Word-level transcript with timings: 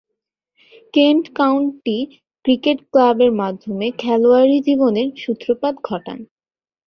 Kent 0.93 1.25
County 1.35 1.97
cricket 2.45 2.79
ক্লাবের 2.91 3.31
মাধ্যমে 3.41 3.87
খেলোয়াড়ী 3.97 4.57
জীবনের 4.67 5.07
সূত্রপাত 5.15 5.75
ঘটান। 5.83 6.19